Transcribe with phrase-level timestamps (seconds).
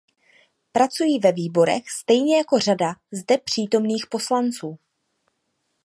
[0.71, 4.77] Pracuji ve výborech stejně jako řada zde přítomných poslanců.